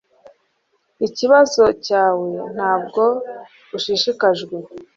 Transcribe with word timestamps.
Ikibazo 1.07 1.63
cyawe 1.85 2.31
ntabwo 2.53 3.03
ushishikajwe 3.77 4.55